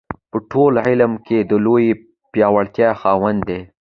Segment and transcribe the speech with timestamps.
[0.31, 1.91] په ټول عالم کې د لویې
[2.31, 3.59] پیاوړتیا خاوند دی.